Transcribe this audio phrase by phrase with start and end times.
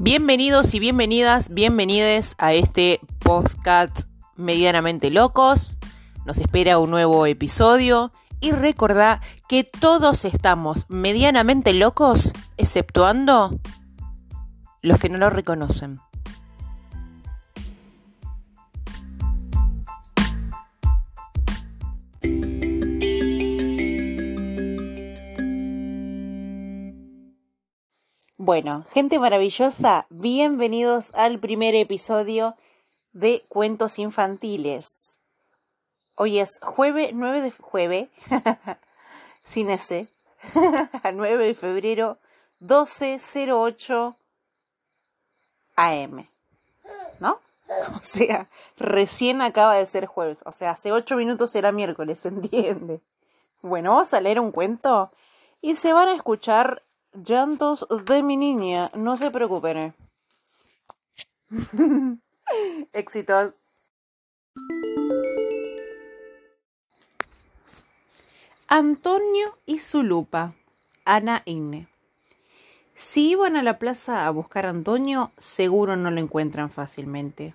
[0.00, 4.02] Bienvenidos y bienvenidas, bienvenides a este podcast
[4.36, 5.76] medianamente locos.
[6.24, 13.58] Nos espera un nuevo episodio y recordá que todos estamos medianamente locos, exceptuando
[14.82, 15.98] los que no lo reconocen.
[28.48, 32.56] Bueno, gente maravillosa, bienvenidos al primer episodio
[33.12, 35.18] de Cuentos Infantiles.
[36.16, 38.08] Hoy es jueves 9 de jueves,
[39.42, 40.08] sin ese,
[41.12, 42.16] 9 de febrero,
[42.62, 44.16] 12.08
[45.76, 46.26] AM,
[47.20, 47.40] ¿no?
[47.98, 52.28] O sea, recién acaba de ser jueves, o sea, hace 8 minutos era miércoles, ¿se
[52.30, 53.02] entiende?
[53.60, 55.12] Bueno, vamos a leer un cuento
[55.60, 56.82] y se van a escuchar
[57.24, 59.94] Llantos de mi niña, no se preocupen.
[62.92, 63.54] Éxito.
[68.68, 70.54] Antonio y su lupa.
[71.04, 71.88] Ana Inne.
[72.94, 77.54] Si iban a la plaza a buscar a Antonio, seguro no lo encuentran fácilmente.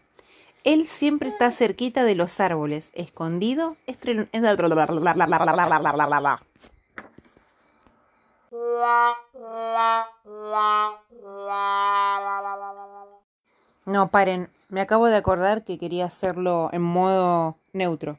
[0.64, 3.76] Él siempre está cerquita de los árboles, escondido,
[13.86, 14.50] No, paren.
[14.70, 18.18] Me acabo de acordar que quería hacerlo en modo neutro.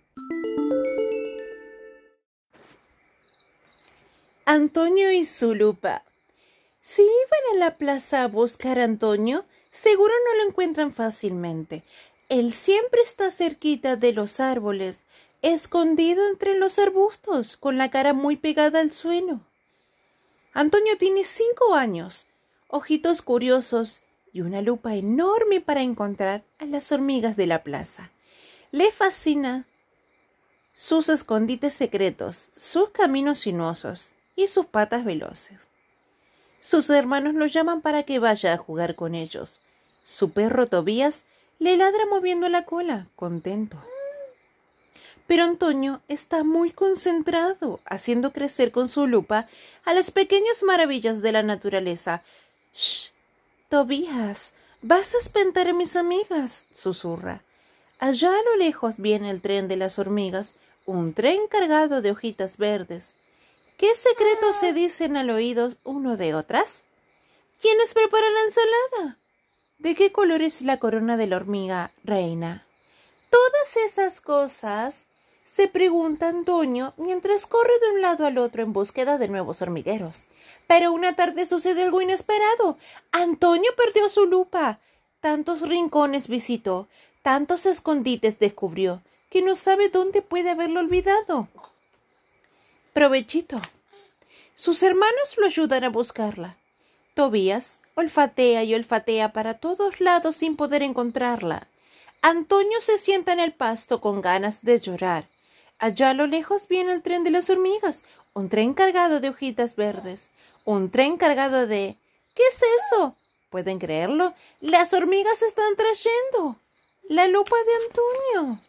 [4.46, 6.02] Antonio y su lupa.
[6.82, 11.82] Si iban a la plaza a buscar a Antonio, seguro no lo encuentran fácilmente.
[12.28, 15.06] Él siempre está cerquita de los árboles,
[15.40, 19.40] escondido entre los arbustos, con la cara muy pegada al suelo.
[20.56, 22.28] Antonio tiene cinco años,
[22.68, 24.02] ojitos curiosos
[24.32, 28.12] y una lupa enorme para encontrar a las hormigas de la plaza.
[28.70, 29.66] Le fascina
[30.72, 35.66] sus escondites secretos, sus caminos sinuosos y sus patas veloces.
[36.60, 39.60] Sus hermanos lo llaman para que vaya a jugar con ellos.
[40.04, 41.24] Su perro Tobías
[41.58, 43.82] le ladra moviendo la cola, contento.
[45.26, 49.48] Pero Antonio está muy concentrado, haciendo crecer con su lupa
[49.84, 52.22] a las pequeñas maravillas de la naturaleza.
[52.74, 53.10] ¡Shh!
[53.68, 54.52] Tobías,
[54.82, 57.42] vas a espantar a mis amigas, susurra.
[57.98, 62.58] Allá a lo lejos viene el tren de las hormigas, un tren cargado de hojitas
[62.58, 63.14] verdes.
[63.78, 66.84] ¿Qué secretos se dicen al oído uno de otras?
[67.60, 69.18] ¿Quiénes preparan la ensalada?
[69.78, 72.66] ¿De qué color es la corona de la hormiga reina?
[73.30, 75.06] Todas esas cosas
[75.54, 80.26] se pregunta Antonio mientras corre de un lado al otro en búsqueda de nuevos hormigueros.
[80.66, 82.76] Pero una tarde sucede algo inesperado.
[83.12, 84.80] Antonio perdió su lupa.
[85.20, 86.88] Tantos rincones visitó,
[87.22, 91.46] tantos escondites descubrió, que no sabe dónde puede haberlo olvidado.
[92.92, 93.62] Provechito.
[94.54, 96.56] Sus hermanos lo ayudan a buscarla.
[97.14, 101.68] Tobías olfatea y olfatea para todos lados sin poder encontrarla.
[102.22, 105.28] Antonio se sienta en el pasto con ganas de llorar.
[105.78, 109.76] Allá a lo lejos viene el tren de las hormigas, un tren cargado de hojitas
[109.76, 110.30] verdes,
[110.64, 111.98] un tren cargado de...
[112.34, 112.60] ¿Qué es
[112.92, 113.16] eso?
[113.50, 114.34] ¿Pueden creerlo?
[114.60, 116.58] Las hormigas están trayendo.
[117.08, 118.60] La lupa de Antonio.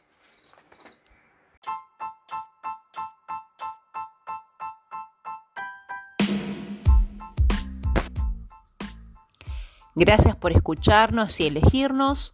[9.95, 12.33] Gracias por escucharnos y elegirnos.